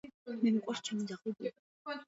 [0.29, 1.55] მე მიყვარს ჩემი ძაღლი ბუბუ.